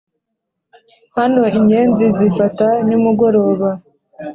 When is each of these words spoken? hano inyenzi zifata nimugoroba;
hano 1.17 1.43
inyenzi 1.59 2.05
zifata 2.17 2.67
nimugoroba; 2.87 3.69